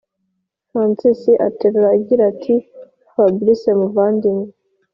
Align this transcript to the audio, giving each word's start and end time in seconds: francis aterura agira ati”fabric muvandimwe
francis 0.69 1.21
aterura 1.47 1.87
agira 1.97 2.23
ati”fabric 2.31 3.61
muvandimwe 3.79 4.47